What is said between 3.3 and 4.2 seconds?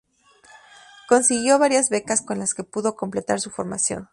su formación.